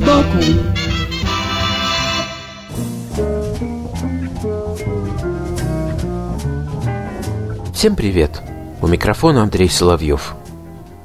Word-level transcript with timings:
сбоку 0.00 0.38
Всем 7.74 7.96
привет! 7.96 8.42
У 8.82 8.86
микрофона 8.86 9.42
Андрей 9.42 9.68
Соловьев. 9.70 10.34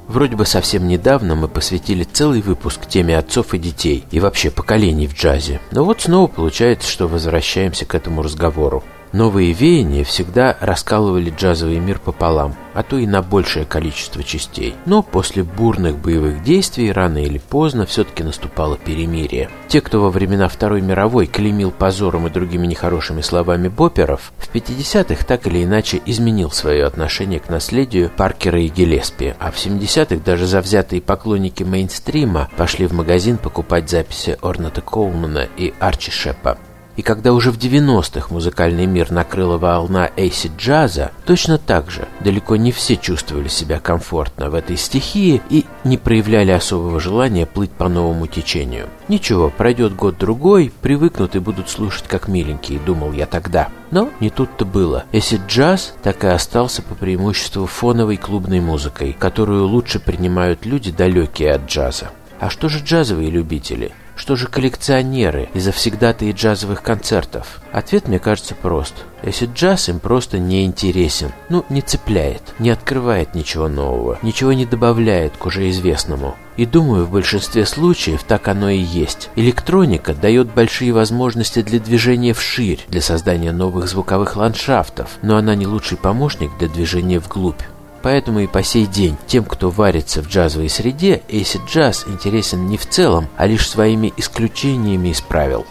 Вроде 0.08 0.36
бы 0.36 0.44
совсем 0.44 0.86
недавно 0.86 1.34
мы 1.34 1.48
посвятили 1.48 2.04
целый 2.04 2.42
выпуск 2.42 2.86
теме 2.86 3.16
отцов 3.18 3.54
и 3.54 3.58
детей 3.58 4.04
и 4.10 4.20
вообще 4.20 4.50
поколений 4.50 5.06
в 5.06 5.14
джазе. 5.14 5.60
Но 5.70 5.84
вот 5.84 6.02
снова 6.02 6.26
получается, 6.26 6.90
что 6.90 7.08
возвращаемся 7.08 7.86
к 7.86 7.94
этому 7.94 8.22
разговору. 8.22 8.84
Новые 9.12 9.52
веяния 9.52 10.04
всегда 10.04 10.56
раскалывали 10.60 11.30
джазовый 11.30 11.78
мир 11.78 11.98
пополам, 11.98 12.54
а 12.74 12.82
то 12.82 12.98
и 12.98 13.06
на 13.06 13.22
большее 13.22 13.64
количество 13.64 14.22
частей. 14.22 14.74
Но 14.84 15.02
после 15.02 15.42
бурных 15.42 15.96
боевых 15.96 16.42
действий 16.42 16.92
рано 16.92 17.24
или 17.24 17.38
поздно 17.38 17.86
все-таки 17.86 18.22
наступало 18.22 18.76
перемирие. 18.76 19.48
Те, 19.68 19.80
кто 19.80 20.00
во 20.00 20.10
времена 20.10 20.48
Второй 20.48 20.80
мировой 20.82 21.26
клеймил 21.26 21.70
позором 21.70 22.26
и 22.26 22.30
другими 22.30 22.66
нехорошими 22.66 23.20
словами 23.20 23.68
боперов, 23.68 24.32
в 24.38 24.54
50-х 24.54 25.24
так 25.24 25.46
или 25.46 25.64
иначе 25.64 26.02
изменил 26.04 26.50
свое 26.50 26.84
отношение 26.84 27.40
к 27.40 27.48
наследию 27.48 28.10
Паркера 28.14 28.60
и 28.60 28.68
Гелеспи, 28.68 29.34
а 29.38 29.50
в 29.50 29.56
70-х 29.56 30.22
даже 30.24 30.46
завзятые 30.46 31.00
поклонники 31.00 31.62
мейнстрима 31.62 32.50
пошли 32.56 32.86
в 32.86 32.92
магазин 32.92 33.38
покупать 33.38 33.88
записи 33.88 34.36
Орната 34.42 34.80
Коулмана 34.80 35.48
и 35.56 35.72
Арчи 35.80 36.10
Шепа. 36.10 36.58
И 36.96 37.02
когда 37.02 37.32
уже 37.32 37.52
в 37.52 37.58
90-х 37.58 38.32
музыкальный 38.32 38.86
мир 38.86 39.12
накрыла 39.12 39.58
волна 39.58 40.10
эйсид-джаза, 40.16 41.12
точно 41.26 41.58
так 41.58 41.90
же 41.90 42.08
далеко 42.20 42.56
не 42.56 42.72
все 42.72 42.96
чувствовали 42.96 43.48
себя 43.48 43.78
комфортно 43.80 44.48
в 44.48 44.54
этой 44.54 44.76
стихии 44.76 45.42
и 45.50 45.66
не 45.84 45.98
проявляли 45.98 46.52
особого 46.52 46.98
желания 46.98 47.44
плыть 47.44 47.70
по 47.70 47.88
новому 47.88 48.26
течению. 48.26 48.88
Ничего, 49.08 49.50
пройдет 49.50 49.94
год-другой, 49.94 50.72
привыкнут 50.80 51.36
и 51.36 51.38
будут 51.38 51.68
слушать 51.68 52.06
как 52.08 52.28
миленькие, 52.28 52.80
думал 52.80 53.12
я 53.12 53.26
тогда. 53.26 53.68
Но 53.90 54.10
не 54.20 54.30
тут-то 54.30 54.64
было. 54.64 55.04
Эсид-джаз 55.12 55.94
так 56.02 56.24
и 56.24 56.28
остался 56.28 56.82
по 56.82 56.94
преимуществу 56.94 57.66
фоновой 57.66 58.16
клубной 58.16 58.60
музыкой, 58.60 59.14
которую 59.16 59.66
лучше 59.66 60.00
принимают 60.00 60.64
люди, 60.64 60.90
далекие 60.90 61.52
от 61.52 61.66
джаза. 61.66 62.10
А 62.40 62.50
что 62.50 62.68
же 62.68 62.82
джазовые 62.82 63.30
любители? 63.30 63.92
Что 64.16 64.34
же 64.34 64.48
коллекционеры 64.48 65.50
и 65.52 65.60
завсегдатые 65.60 66.32
джазовых 66.32 66.82
концертов? 66.82 67.60
Ответ, 67.70 68.08
мне 68.08 68.18
кажется, 68.18 68.54
прост. 68.54 68.94
Если 69.22 69.46
джаз 69.46 69.90
им 69.90 70.00
просто 70.00 70.38
не 70.38 70.64
интересен, 70.64 71.32
ну, 71.50 71.64
не 71.68 71.82
цепляет, 71.82 72.42
не 72.58 72.70
открывает 72.70 73.34
ничего 73.34 73.68
нового, 73.68 74.18
ничего 74.22 74.54
не 74.54 74.64
добавляет 74.64 75.36
к 75.36 75.44
уже 75.44 75.68
известному. 75.68 76.34
И 76.56 76.64
думаю, 76.64 77.04
в 77.04 77.10
большинстве 77.10 77.66
случаев 77.66 78.24
так 78.24 78.48
оно 78.48 78.70
и 78.70 78.78
есть. 78.78 79.28
Электроника 79.36 80.14
дает 80.14 80.52
большие 80.54 80.92
возможности 80.92 81.60
для 81.60 81.78
движения 81.78 82.32
вширь, 82.32 82.84
для 82.88 83.02
создания 83.02 83.52
новых 83.52 83.86
звуковых 83.86 84.36
ландшафтов, 84.36 85.18
но 85.20 85.36
она 85.36 85.54
не 85.54 85.66
лучший 85.66 85.98
помощник 85.98 86.50
для 86.58 86.68
движения 86.68 87.18
вглубь. 87.18 87.60
Поэтому 88.02 88.40
и 88.40 88.46
по 88.46 88.62
сей 88.62 88.86
день 88.86 89.16
тем, 89.26 89.44
кто 89.44 89.70
варится 89.70 90.22
в 90.22 90.28
джазовой 90.28 90.68
среде, 90.68 91.22
эйсид 91.28 91.62
джаз 91.66 92.04
интересен 92.06 92.66
не 92.66 92.76
в 92.76 92.88
целом, 92.88 93.28
а 93.36 93.46
лишь 93.46 93.68
своими 93.68 94.12
исключениями 94.16 95.08
из 95.08 95.20
правил. 95.20 95.66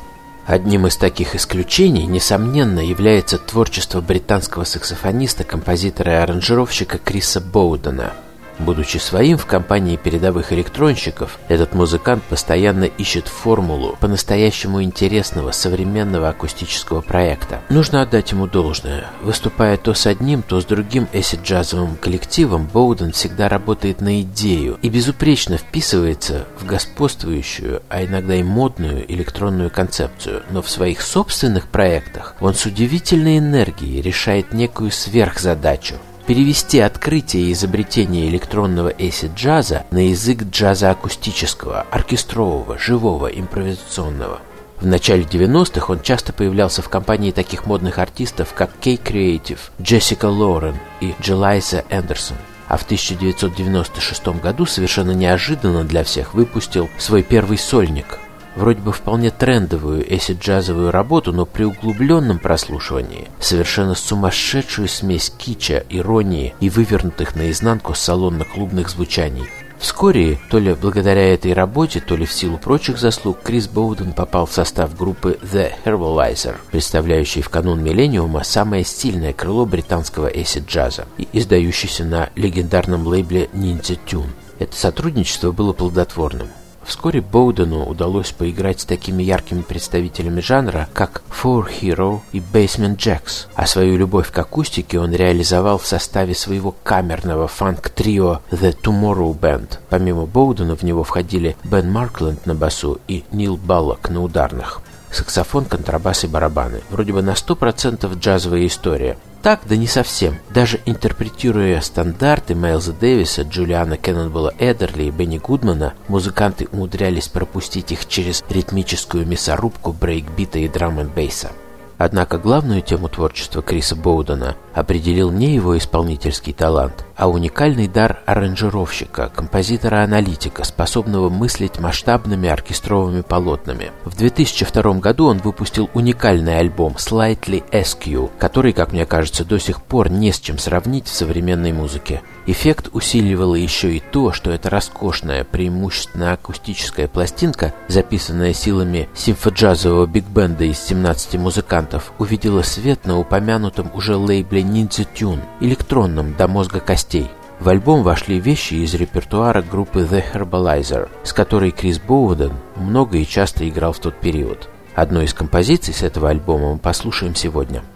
Одним 0.45 0.85
из 0.85 0.97
таких 0.97 1.35
исключений, 1.35 2.05
несомненно, 2.05 2.79
является 2.79 3.37
творчество 3.37 4.01
британского 4.01 4.63
саксофониста, 4.63 5.43
композитора 5.43 6.11
и 6.11 6.15
аранжировщика 6.15 6.97
Криса 6.97 7.41
Боудена– 7.41 8.13
Будучи 8.59 8.97
своим 8.97 9.38
в 9.38 9.45
компании 9.45 9.97
передовых 9.97 10.53
электронщиков, 10.53 11.39
этот 11.49 11.73
музыкант 11.73 12.23
постоянно 12.23 12.85
ищет 12.85 13.27
формулу 13.27 13.97
по-настоящему 13.99 14.81
интересного 14.81 15.51
современного 15.51 16.29
акустического 16.29 17.01
проекта. 17.01 17.61
Нужно 17.69 18.01
отдать 18.01 18.31
ему 18.31 18.47
должное. 18.47 19.07
Выступая 19.21 19.77
то 19.77 19.93
с 19.93 20.07
одним, 20.07 20.41
то 20.41 20.61
с 20.61 20.66
другим 20.66 21.07
эсид-джазовым 21.11 21.97
коллективом, 21.97 22.69
Боуден 22.71 23.11
всегда 23.11 23.49
работает 23.49 24.01
на 24.01 24.21
идею 24.21 24.79
и 24.81 24.89
безупречно 24.89 25.57
вписывается 25.57 26.45
в 26.59 26.66
господствующую, 26.66 27.81
а 27.89 28.03
иногда 28.03 28.35
и 28.35 28.43
модную 28.43 29.11
электронную 29.11 29.69
концепцию. 29.69 30.43
Но 30.49 30.61
в 30.61 30.69
своих 30.69 31.01
собственных 31.01 31.67
проектах 31.67 32.35
он 32.39 32.53
с 32.53 32.66
удивительной 32.66 33.39
энергией 33.39 34.01
решает 34.01 34.53
некую 34.53 34.91
сверхзадачу 34.91 35.95
перевести 36.25 36.79
открытие 36.79 37.43
и 37.43 37.53
изобретение 37.53 38.27
электронного 38.27 38.89
эйсид-джаза 38.89 39.85
на 39.91 40.09
язык 40.09 40.43
джаза 40.43 40.91
акустического, 40.91 41.85
оркестрового, 41.91 42.77
живого, 42.77 43.27
импровизационного. 43.27 44.39
В 44.81 44.85
начале 44.85 45.23
90-х 45.23 45.91
он 45.91 46.01
часто 46.01 46.33
появлялся 46.33 46.81
в 46.81 46.89
компании 46.89 47.31
таких 47.31 47.65
модных 47.65 47.97
артистов, 47.97 48.53
как 48.53 48.71
Кей 48.79 48.97
Creative, 48.97 49.59
Джессика 49.81 50.25
Лорен 50.25 50.75
и 50.99 51.13
Джелайса 51.21 51.85
Эндерсон. 51.89 52.37
А 52.67 52.77
в 52.77 52.83
1996 52.83 54.27
году 54.41 54.65
совершенно 54.65 55.11
неожиданно 55.11 55.83
для 55.83 56.03
всех 56.03 56.33
выпустил 56.33 56.89
свой 56.97 57.23
первый 57.23 57.57
сольник 57.57 58.19
вроде 58.55 58.81
бы 58.81 58.91
вполне 58.91 59.31
трендовую 59.31 60.05
эсид-джазовую 60.13 60.91
работу, 60.91 61.31
но 61.31 61.45
при 61.45 61.63
углубленном 61.63 62.39
прослушивании 62.39 63.27
совершенно 63.39 63.95
сумасшедшую 63.95 64.88
смесь 64.88 65.31
кича, 65.38 65.83
иронии 65.89 66.55
и 66.59 66.69
вывернутых 66.69 67.35
наизнанку 67.35 67.93
салонно-клубных 67.93 68.89
звучаний. 68.89 69.45
Вскоре, 69.77 70.39
то 70.49 70.57
ли 70.57 70.73
благодаря 70.73 71.33
этой 71.33 71.53
работе, 71.53 71.99
то 71.99 72.16
ли 72.16 72.25
в 72.25 72.31
силу 72.31 72.57
прочих 72.57 72.97
заслуг, 72.97 73.41
Крис 73.43 73.67
Боуден 73.67 74.13
попал 74.13 74.45
в 74.45 74.53
состав 74.53 74.95
группы 74.97 75.37
The 75.41 75.73
Herbalizer, 75.83 76.55
представляющей 76.72 77.41
в 77.41 77.49
канун 77.49 77.83
миллениума 77.83 78.43
самое 78.43 78.83
стильное 78.85 79.33
крыло 79.33 79.66
британского 79.66 80.27
эсид-джаза 80.27 81.05
и 81.17 81.27
издающейся 81.33 82.05
на 82.05 82.29
легендарном 82.35 83.05
лейбле 83.05 83.49
Ninja 83.53 83.99
Tune. 84.07 84.29
Это 84.59 84.75
сотрудничество 84.75 85.51
было 85.51 85.73
плодотворным. 85.73 86.47
Вскоре 86.85 87.19
Боудену 87.19 87.84
удалось 87.84 88.31
поиграть 88.31 88.81
с 88.81 88.85
такими 88.85 89.23
яркими 89.23 89.62
представителями 89.62 90.40
жанра, 90.40 90.88
как 90.94 91.23
Four 91.29 91.68
Hero 91.81 92.19
и 92.31 92.40
Basement 92.40 92.97
Jacks, 92.97 93.47
а 93.56 93.66
свою 93.66 93.97
любовь 93.97 94.31
к 94.31 94.38
акустике 94.38 95.00
он 95.00 95.12
реализовал 95.13 95.79
в 95.79 95.88
составе 95.88 96.35
своего 96.35 96.75
камерного 96.84 97.47
фанк-трио 97.47 98.41
The 98.51 98.78
Tomorrow 98.79 99.38
Band. 99.38 99.79
Помимо 99.90 100.28
Боудена 100.28 100.75
в 100.75 100.84
него 100.84 101.03
входили 101.03 101.57
Бен 101.63 101.91
Маркленд 101.91 102.46
на 102.46 102.53
басу 102.53 103.00
и 103.07 103.23
Нил 103.31 103.57
Баллок 103.57 104.09
на 104.09 104.22
ударных. 104.22 104.81
Саксофон, 105.11 105.66
контрабас 105.66 106.23
и 106.23 106.27
барабаны. 106.27 106.81
Вроде 106.89 107.13
бы 107.13 107.21
на 107.21 107.31
100% 107.31 108.17
джазовая 108.19 108.66
история. 108.66 109.17
Так, 109.41 109.61
да 109.66 109.75
не 109.77 109.85
совсем. 109.85 110.39
Даже 110.49 110.81
интерпретируя 110.85 111.79
стандарты 111.81 112.55
Майлза 112.55 112.93
Дэвиса, 112.93 113.43
Джулиана 113.43 113.95
Кеннонбелла 113.95 114.53
Эдерли 114.57 115.03
и 115.03 115.11
Бенни 115.11 115.38
Гудмана, 115.38 115.93
музыканты 116.07 116.67
умудрялись 116.72 117.28
пропустить 117.28 117.91
их 117.91 118.07
через 118.07 118.43
ритмическую 118.49 119.28
мясорубку 119.28 119.93
брейкбита 119.93 120.57
и 120.57 120.67
драм-н-бейса. 120.67 121.52
Однако 121.97 122.37
главную 122.37 122.81
тему 122.81 123.07
творчества 123.07 123.61
Криса 123.61 123.96
Боудена 123.96 124.55
определил 124.73 125.31
не 125.31 125.53
его 125.53 125.78
исполнительский 125.78 126.52
талант, 126.52 127.05
а 127.16 127.29
уникальный 127.29 127.88
дар 127.88 128.20
аранжировщика, 128.26 129.32
композитора-аналитика, 129.34 130.64
способного 130.64 131.29
мыслить 131.29 131.79
масштабными 131.79 132.50
оркестровыми 132.50 133.22
полотнами. 133.22 133.91
В 134.03 134.17
2002 134.17 134.96
году 134.96 135.28
он 135.28 135.38
выпустил 135.38 135.90
уникальный 135.94 136.59
альбом 136.59 136.94
Slightly 136.94 137.64
SQ, 137.72 138.32
который, 138.38 138.73
как 138.73 138.91
мне 138.91 139.06
кажется, 139.06 139.46
до 139.46 139.59
сих 139.59 139.82
пор 139.82 140.09
не 140.12 140.32
с 140.32 140.40
чем 140.40 140.58
сравнить 140.58 141.08
в 141.08 141.16
современной 141.16 141.72
музыке. 141.72 142.22
Эффект 142.47 142.90
усиливало 142.91 143.56
еще 143.56 143.96
и 143.96 144.00
то, 144.00 144.32
что 144.32 144.52
эта 144.52 144.70
роскошная, 144.70 145.44
преимущественно 145.44 146.34
акустическая 146.34 147.08
пластинка, 147.08 147.73
записанная 147.88 148.53
силами 148.53 149.09
симфоджазового 149.16 150.06
биг-бенда 150.06 150.66
из 150.66 150.79
17 150.79 151.35
музыкантов, 151.35 152.12
увидела 152.20 152.62
свет 152.62 153.06
на 153.06 153.17
упомянутом 153.17 153.90
уже 153.94 154.16
лейбле 154.16 154.62
Ninja 154.62 155.08
Tune, 155.16 155.41
электронном 155.62 156.35
до 156.35 156.47
мозга 156.47 156.79
костей. 156.79 157.04
В 157.09 157.63
В 157.63 157.69
альбом 157.69 158.03
вошли 158.03 158.40
вещи 158.40 158.75
из 158.75 158.93
репертуара 158.96 159.61
группы 159.61 160.02
The 160.02 160.23
Herbalizer, 160.34 161.09
с 161.23 161.34
которой 161.34 161.72
Крис 161.72 161.99
Боуден 161.99 162.53
много 162.75 163.17
и 163.17 163.25
часто 163.25 163.67
играл 163.67 163.93
в 163.93 163.99
тот 163.99 164.16
период. 164.19 164.69
Одну 164.96 165.22
из 165.22 165.34
композиций 165.34 165.93
с 165.93 166.03
этого 166.03 166.29
альбома 166.29 166.73
мы 166.73 166.78
послушаем 166.79 167.35
сегодня– 167.35 167.84